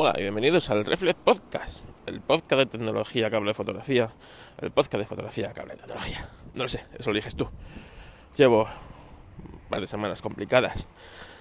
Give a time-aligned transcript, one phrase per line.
[0.00, 4.08] Hola y bienvenidos al Reflex Podcast, el podcast de tecnología, cable de fotografía,
[4.58, 6.28] el podcast de fotografía, cable de tecnología.
[6.54, 7.48] No lo sé, eso lo eliges tú.
[8.36, 8.68] Llevo
[9.68, 10.86] varias semanas complicadas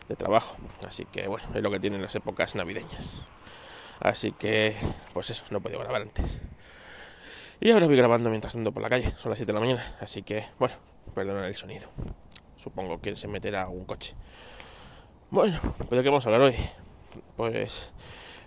[0.10, 0.58] de trabajo,
[0.88, 3.22] así que bueno, es lo que tienen las épocas navideñas.
[4.00, 4.76] Así que,
[5.14, 6.42] pues eso, no he podido grabar antes.
[7.60, 9.98] Y ahora voy grabando mientras ando por la calle, son las 7 de la mañana,
[10.02, 10.74] así que, bueno,
[11.14, 11.90] perdonad el sonido.
[12.56, 14.16] Supongo que se meterá un coche.
[15.30, 16.56] Bueno, pues de qué vamos a hablar hoy.
[17.36, 17.94] Pues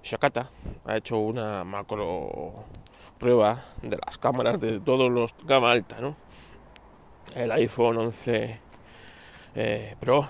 [0.03, 0.51] Shakata
[0.87, 2.64] ha hecho una macro
[3.18, 6.17] prueba de las cámaras de todos los gama alta, ¿no?
[7.35, 8.61] El iPhone 11
[9.55, 10.27] eh, Pro,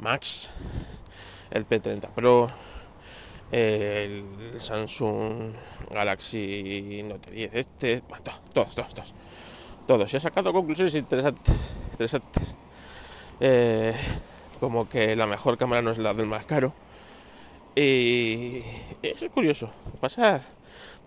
[0.00, 0.50] Max,
[1.50, 2.50] el P30 Pro,
[3.50, 5.54] el Samsung
[5.90, 9.14] Galaxy Note 10, este, todos, todos, todos,
[9.86, 10.12] todos.
[10.12, 12.54] Y ha sacado conclusiones interesantes, interesantes.
[13.40, 13.94] Eh,
[14.60, 16.74] como que la mejor cámara no es la del más caro.
[17.76, 18.62] Y
[19.02, 19.70] es curioso,
[20.00, 20.42] pasar,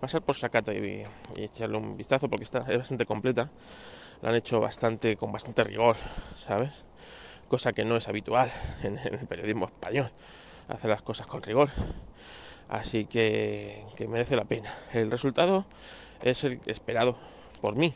[0.00, 1.04] pasar por Sakata y,
[1.36, 3.50] echarle un vistazo porque está es bastante completa.
[4.22, 5.96] La han hecho bastante con bastante rigor,
[6.38, 6.72] ¿sabes?
[7.48, 8.50] Cosa que no es habitual
[8.82, 10.10] en, el periodismo español,
[10.68, 11.68] hacer las cosas con rigor.
[12.68, 14.74] Así que, que merece la pena.
[14.94, 15.66] El resultado
[16.22, 17.18] es el esperado
[17.60, 17.94] por mí,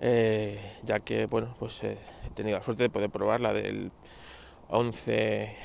[0.00, 3.90] eh, ya que bueno, pues eh, he tenido la suerte de poder probar la del
[4.68, 5.56] 11,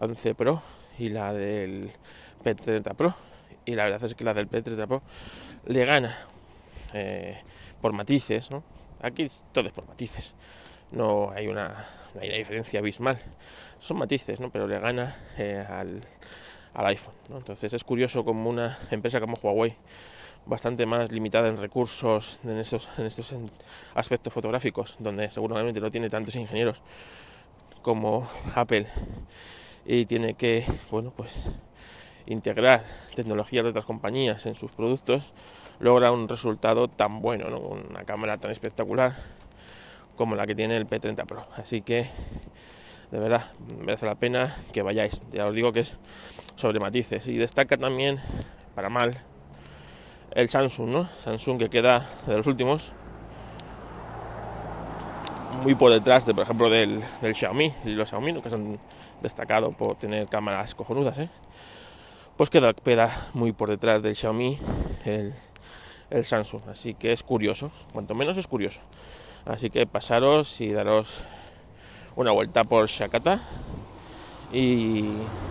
[0.00, 0.62] 11 Pro
[0.98, 1.92] y la del
[2.44, 3.14] P30 Pro.
[3.64, 5.02] Y la verdad es que la del P30 Pro
[5.66, 6.16] le gana
[6.94, 7.38] eh,
[7.80, 8.64] por matices, ¿no?
[9.02, 10.34] Aquí todo es por matices.
[10.92, 11.86] No hay una,
[12.20, 13.18] diferencia abismal.
[13.78, 14.50] Son matices, ¿no?
[14.50, 16.00] Pero le gana eh, al,
[16.74, 17.14] al, iPhone.
[17.32, 19.76] Entonces es curioso como una empresa como Huawei,
[20.46, 23.34] bastante más limitada en recursos en estos, en estos
[23.94, 26.82] aspectos fotográficos, donde seguramente no tiene tantos ingenieros,
[27.82, 28.88] como Apple
[29.84, 31.48] y tiene que, bueno, pues
[32.26, 35.32] integrar tecnologías de otras compañías en sus productos,
[35.80, 37.58] logra un resultado tan bueno, ¿no?
[37.58, 39.16] una cámara tan espectacular
[40.16, 41.46] como la que tiene el P30 Pro.
[41.56, 42.08] Así que,
[43.10, 45.22] de verdad, merece la pena que vayáis.
[45.32, 45.96] Ya os digo que es
[46.56, 47.26] sobre matices.
[47.26, 48.20] Y destaca también,
[48.74, 49.10] para mal,
[50.32, 51.08] el Samsung, ¿no?
[51.20, 52.92] Samsung que queda de los últimos,
[55.62, 58.78] muy por detrás de, por ejemplo, del, Xiaomi y los Xiaomi, que se han
[59.22, 61.28] destacado por tener cámaras cojonudas, ¿eh?
[62.36, 64.58] pues queda, queda muy por detrás del Xiaomi
[65.04, 65.34] el,
[66.08, 66.62] el, Samsung.
[66.70, 68.80] Así que es curioso, cuanto menos es curioso.
[69.44, 71.24] Así que pasaros y daros
[72.16, 73.40] una vuelta por Shakata
[74.52, 75.04] y,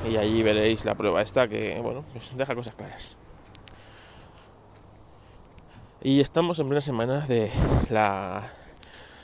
[0.09, 3.15] y allí veréis la prueba esta que, bueno, pues deja cosas claras.
[6.01, 7.51] Y estamos en plena semana de
[7.89, 8.53] la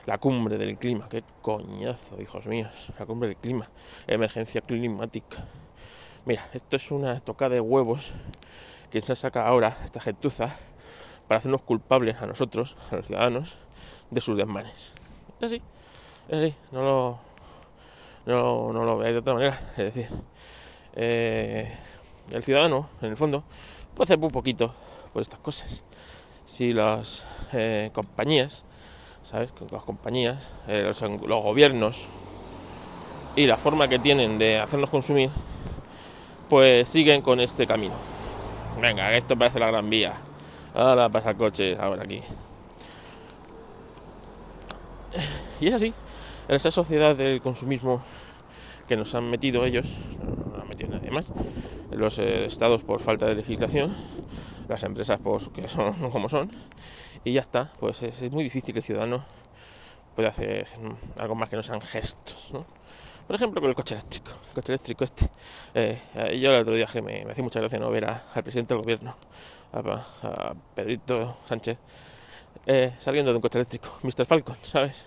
[0.05, 3.65] la cumbre del clima, qué coñazo, hijos míos, la cumbre del clima,
[4.07, 5.45] emergencia climática.
[6.25, 8.13] Mira, esto es una toca de huevos
[8.91, 10.55] que se saca ahora esta gentuza
[11.27, 13.57] para hacernos culpables a nosotros, a los ciudadanos,
[14.11, 14.93] de sus desmanes.
[15.39, 15.61] Es así,
[16.29, 17.19] es así, no lo,
[18.25, 19.59] no, no lo veáis de otra manera.
[19.77, 20.09] Es decir,
[20.95, 21.77] eh,
[22.29, 23.43] el ciudadano, en el fondo,
[23.95, 24.73] puede hacer muy poquito
[25.13, 25.83] por estas cosas.
[26.45, 28.65] Si las eh, compañías
[29.25, 29.51] ¿sabes?
[29.51, 30.99] Con las compañías, eh, los,
[31.43, 32.05] gobiernos
[33.35, 35.29] y la forma que tienen de hacernos consumir,
[36.47, 37.95] pues siguen con este camino.
[38.79, 40.13] Venga, esto parece la gran vía.
[40.73, 42.21] Ahora pasa el coche, ahora aquí.
[45.59, 45.93] Y es así,
[46.47, 48.03] en esa sociedad del consumismo
[48.87, 49.87] que nos han metido ellos,
[50.53, 51.31] no han metido nadie más,
[51.91, 53.95] los eh, estados por falta de legislación,
[54.67, 56.51] las empresas pues que son como son,
[57.25, 59.25] y ya está, pues es, muy difícil que el ciudadano
[60.15, 60.67] pueda hacer
[61.19, 62.65] algo más que no sean gestos, ¿no?
[63.25, 64.29] Por ejemplo, con el coche eléctrico.
[64.49, 65.27] El coche eléctrico este.
[65.73, 65.99] Eh,
[66.39, 69.15] yo el otro día me, me hacía mucha gracia no ver al presidente del gobierno,
[69.73, 71.79] a, Pedrito Sánchez,
[72.67, 73.97] eh, saliendo de un coche eléctrico.
[74.03, 74.27] Mr.
[74.27, 75.05] Falcon, ¿sabes?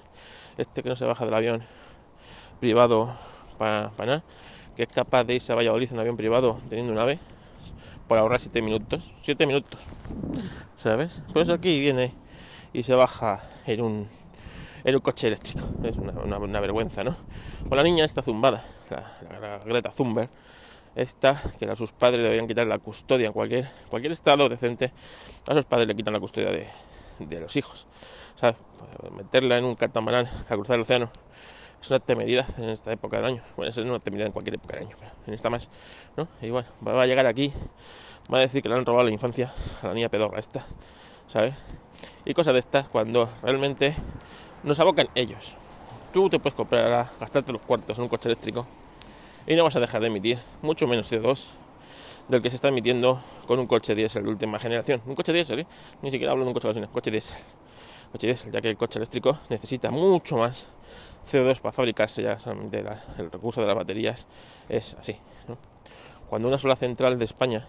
[0.56, 1.62] Este que no se baja del avión
[2.58, 3.14] privado
[3.56, 4.24] para nada,
[4.74, 7.20] que es capaz de irse a Valladolid en un avión privado teniendo un ave
[8.08, 9.12] por ahorrar 7 minutos.
[9.22, 9.80] 7 minutos.
[10.76, 11.22] ¿Sabes?
[11.32, 12.12] Pues aquí viene
[12.72, 14.08] y se baja en un,
[14.82, 15.60] en un coche eléctrico.
[15.84, 17.16] Es una, una, vergüenza, ¿no?
[17.68, 20.30] O la niña está zumbada, la, Greta Thunberg,
[20.96, 24.92] esta, que a sus padres le deberían quitar la custodia en cualquier, cualquier estado decente,
[25.46, 26.66] a sus padres le quitan la custodia de,
[27.18, 27.86] de los hijos.
[28.34, 28.56] ¿Sabes?
[28.98, 31.10] Pues meterla en un catamarán a cruzar el océano
[31.80, 33.42] es una temeridad en esta época del año.
[33.56, 35.68] Bueno, es una temeridad en cualquier época del año, pero en esta más,
[36.16, 36.28] ¿no?
[36.42, 37.52] Y bueno, va a llegar aquí,
[38.32, 39.52] va a decir que le han robado la infancia
[39.82, 40.64] a la niña pedorra esta,
[41.28, 41.54] ¿sabes?
[42.24, 43.94] Y cosas de estas cuando realmente
[44.62, 45.54] nos abocan ellos.
[46.12, 48.66] Tú te puedes comprar, gastarte los cuartos en un coche eléctrico
[49.46, 51.46] y no vas a dejar de emitir mucho menos CO2
[52.28, 55.00] del que se está emitiendo con un coche diésel de última generación.
[55.06, 55.66] Un coche diésel, ¿eh?
[56.02, 57.42] ni siquiera hablo de un coche gasolina, coche diésel.
[58.14, 60.70] Ya que el coche eléctrico necesita mucho más
[61.30, 62.84] CO2 para fabricarse, ya solamente
[63.18, 64.26] el recurso de las baterías
[64.68, 65.16] es así.
[66.28, 67.66] Cuando una sola central de España,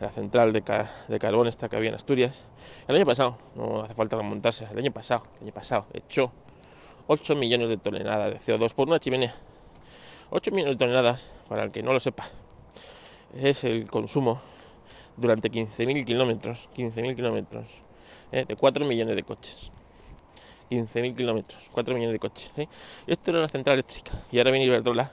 [0.00, 0.62] la central de,
[1.08, 2.44] de, carbón esta que había en Asturias,
[2.88, 6.32] el año pasado, no hace falta remontarse, el año pasado, el año pasado, echó
[7.06, 9.34] 8 millones de toneladas de CO2 por una chimenea.
[10.30, 12.24] 8 millones de toneladas, para el que no lo sepa,
[13.40, 14.40] es el consumo
[15.16, 17.66] durante 15.000 kilómetros, 15.000 kilómetros,
[18.34, 18.44] ¿eh?
[18.46, 19.70] de 4 millones de coches.
[20.70, 22.50] 15.000 kilómetros, 4 millones de coches.
[22.56, 22.68] ¿eh?
[23.06, 24.12] Y esto era la central eléctrica.
[24.32, 25.12] Y ahora viene Iberdrola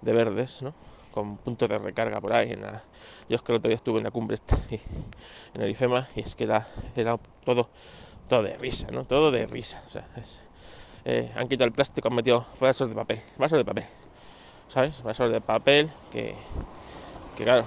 [0.00, 0.74] de verdes, ¿no?
[1.12, 2.56] Con puntos de recarga por ahí.
[3.28, 4.56] Yo es que el otro día estuve en la cumbre este,
[5.54, 6.66] en el IFEMA y es que era,
[6.96, 7.68] era todo,
[8.28, 9.04] todo de risa, ¿no?
[9.04, 9.82] Todo de risa.
[11.04, 13.84] Eh, han quitado el plástico, han metido vasos de papel, vasos de papel,
[14.68, 15.02] ¿sabes?
[15.02, 16.34] Vasos de papel que
[17.40, 17.64] que claro,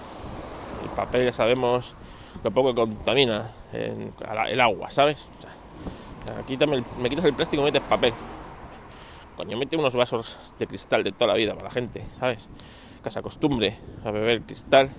[0.83, 1.95] el papel ya sabemos
[2.43, 5.27] lo poco que contamina el agua, ¿sabes?
[6.39, 8.13] aquí también me quitas el plástico y metes papel.
[9.35, 12.47] Coño, mete unos vasos de cristal de toda la vida para la gente, ¿sabes?
[13.03, 14.89] Que se acostumbre a beber cristal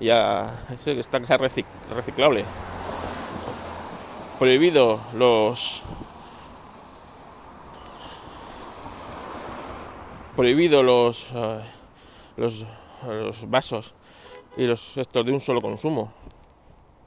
[0.00, 2.44] y a ese cristal que sea reciclable.
[4.38, 5.82] Prohibido los
[10.36, 11.60] prohibido los eh,
[12.36, 12.66] los
[13.06, 13.94] los vasos
[14.56, 16.12] y los estos de un solo consumo,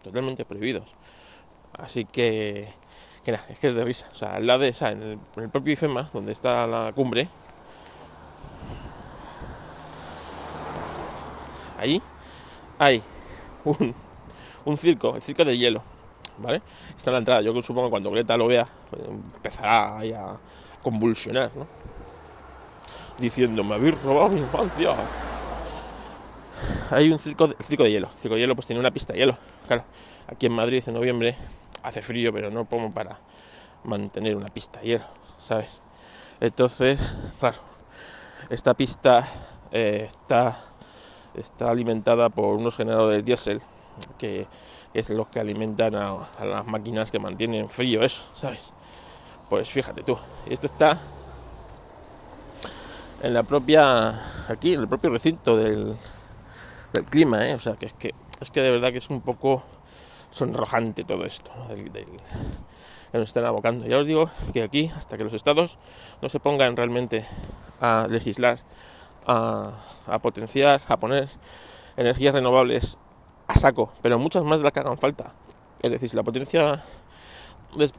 [0.08, 0.86] totalmente prohibidos.
[1.78, 2.74] Así que,
[3.26, 4.08] nada, es que es de risa.
[4.12, 7.28] O sea, al lado de en el, propio IFEMA, donde está la cumbre,
[11.78, 12.02] ahí
[12.80, 13.02] hay
[14.66, 15.84] un, circo, el circo de hielo,
[16.38, 16.62] ¿vale?
[16.98, 17.42] Está en la entrada.
[17.42, 20.40] Yo supongo que cuando Greta lo vea, pues, empezará a
[20.82, 21.68] convulsionar, ¿no?
[23.20, 24.96] Diciendo, me habéis robado mi infancia
[26.92, 28.10] hay un circo, de hielo.
[28.14, 29.38] El circo de hielo pues tiene una pista de hielo.
[29.68, 29.84] Claro,
[30.28, 31.36] aquí en Madrid en noviembre
[31.84, 33.20] hace frío, pero no como para
[33.84, 35.06] mantener una pista de hielo,
[35.40, 35.82] ¿sabes?
[36.40, 37.58] Entonces, claro,
[38.50, 39.28] esta pista
[39.72, 40.60] eh, está,
[41.34, 43.62] está alimentada por unos generadores diésel
[44.18, 44.48] que
[44.94, 48.74] es los que alimentan a, a, las máquinas que mantienen frío eso, ¿sabes?
[49.50, 50.18] Pues fíjate tú,
[50.48, 51.00] esto está
[53.22, 55.96] en la propia, aquí, en el propio recinto del,
[56.94, 57.54] del clima, ¿eh?
[57.54, 59.64] O sea, que es que es que de verdad que es un poco
[60.30, 61.68] sonrojante todo esto, ¿no?
[61.68, 63.86] del, del, que nos están abocando.
[63.86, 65.80] Ya os digo que aquí, hasta que los estados
[66.22, 67.26] no se pongan realmente
[67.82, 68.60] a legislar,
[69.26, 69.72] a,
[70.06, 71.30] a potenciar, a poner
[71.96, 72.98] energías renovables
[73.48, 75.34] a saco, pero muchas más de las que hagan falta.
[75.82, 76.84] Es decir, si la potencia
[77.76, 77.92] de,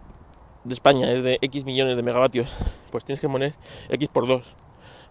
[0.64, 2.54] de España es de X millones de megavatios,
[2.90, 3.54] pues tienes que poner
[3.88, 4.54] X por 2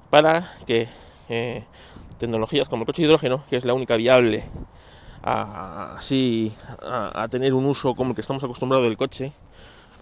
[0.09, 0.87] para que
[1.29, 1.65] eh,
[2.17, 4.43] tecnologías como el coche de hidrógeno, que es la única viable
[5.23, 9.31] a, así a, tener un uso como el que estamos acostumbrados del coche,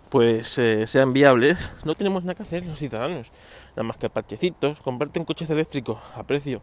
[0.10, 3.32] pues eh, sean viables, no tenemos nada que hacer los ciudadanos,
[3.72, 6.62] nada más que parchecitos, comprarte un coche eléctrico a precio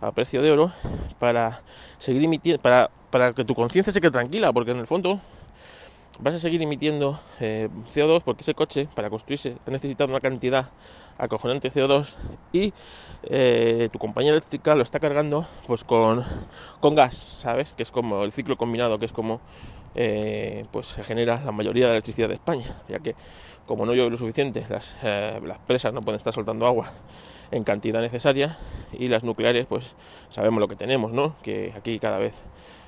[0.00, 0.72] a precio de oro
[1.18, 1.62] para
[1.98, 5.20] seguir emitiendo, para, para que tu conciencia se quede tranquila, porque en el fondo
[6.18, 10.70] vas a seguir emitiendo eh, CO2 porque ese coche para construirse ha necesitado una cantidad
[11.18, 12.08] acojonante de CO2
[12.52, 12.72] y
[13.24, 16.24] eh, tu compañía eléctrica lo está cargando pues con,
[16.80, 17.72] con gas, ¿sabes?
[17.76, 19.40] Que es como el ciclo combinado, que es como
[19.94, 23.14] eh, pues se genera la mayoría de la electricidad de España, ya que
[23.66, 26.90] como no llueve lo suficiente, las, las presas no pueden estar soltando agua
[27.52, 28.58] en cantidad necesaria
[28.92, 29.94] y las nucleares pues
[30.30, 31.34] sabemos lo que tenemos, ¿no?
[31.42, 32.34] Que aquí cada vez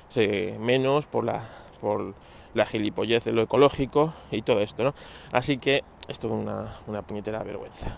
[0.09, 1.43] se menos por la
[1.81, 2.13] por
[2.53, 4.93] la gilipollez de lo ecológico y todo esto, ¿no?
[5.31, 7.97] Así que es toda una, una puñetera vergüenza.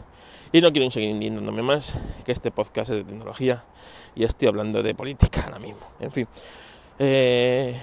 [0.52, 3.64] Y no quiero seguir indignándome más, que este podcast es de tecnología
[4.16, 5.82] y estoy hablando de política ahora mismo.
[6.00, 6.28] En fin,
[7.00, 7.80] eh,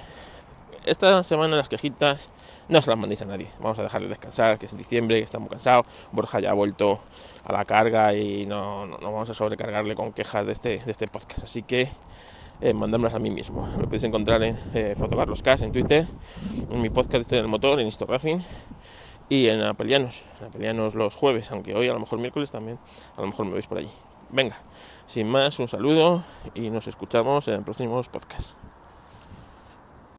[0.84, 2.32] esta semana las quejitas
[2.68, 3.50] no se las mandéis a nadie.
[3.60, 5.82] Vamos a dejarle descansar, que es diciembre, que está muy cansado.
[6.12, 7.00] Borja ya ha vuelto
[7.44, 10.90] a la carga y no, no, no vamos a sobrecargarle con quejas de este, de
[10.90, 11.44] este podcast.
[11.44, 11.90] Así que
[12.60, 13.66] eh, mandármelas a mí mismo.
[13.76, 16.06] Me podéis encontrar en eh, Fotocarlos Cas en Twitter,
[16.70, 18.38] en mi podcast Estoy en el Motor, en Histo Racing
[19.28, 20.22] y en Apelianos.
[20.40, 22.78] En Apelianos los jueves, aunque hoy a lo mejor miércoles también,
[23.16, 23.90] a lo mejor me veis por allí.
[24.30, 24.56] Venga,
[25.06, 26.22] sin más, un saludo
[26.54, 28.56] y nos escuchamos en próximos podcasts.